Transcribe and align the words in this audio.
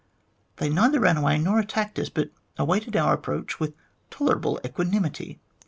They 0.55 0.67
neither 0.67 0.99
ran 0.99 1.17
away 1.17 1.37
nor 1.37 1.59
attacked 1.59 1.99
us, 1.99 2.09
but 2.09 2.31
awaited 2.57 2.95
our 2.95 3.13
approach 3.13 3.59
with 3.59 3.75
tolerable 4.09 4.59
equanimity. 4.65 5.39